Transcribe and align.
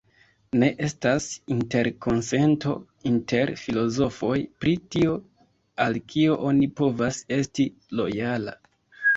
Ne 0.61 0.67
estas 0.85 1.25
interkonsento 1.55 2.73
inter 3.09 3.53
filozofoj 3.65 4.39
pri 4.65 4.75
tio 4.97 5.13
al 5.87 6.01
kio 6.15 6.39
oni 6.49 6.71
povas 6.83 7.21
esti 7.39 7.69
lojala. 8.03 8.59